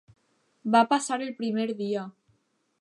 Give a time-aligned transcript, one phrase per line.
[0.77, 2.09] Va passar el primer dia.